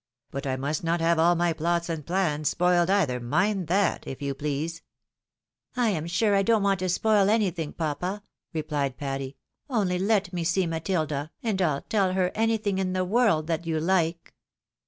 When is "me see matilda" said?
10.33-11.29